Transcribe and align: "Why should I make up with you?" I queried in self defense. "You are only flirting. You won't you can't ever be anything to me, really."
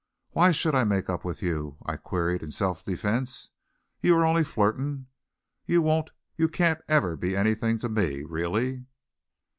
"Why 0.31 0.51
should 0.51 0.73
I 0.73 0.83
make 0.83 1.11
up 1.11 1.23
with 1.23 1.43
you?" 1.43 1.77
I 1.85 1.95
queried 1.95 2.41
in 2.41 2.49
self 2.49 2.83
defense. 2.83 3.51
"You 4.01 4.15
are 4.17 4.25
only 4.25 4.43
flirting. 4.43 5.05
You 5.67 5.83
won't 5.83 6.09
you 6.35 6.49
can't 6.49 6.81
ever 6.87 7.15
be 7.15 7.37
anything 7.37 7.77
to 7.77 7.87
me, 7.89 8.23
really." 8.23 8.85